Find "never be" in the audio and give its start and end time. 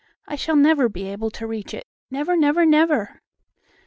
0.55-1.07